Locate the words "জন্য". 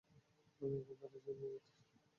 1.25-1.41